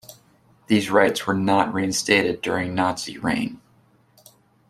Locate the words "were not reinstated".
1.27-2.41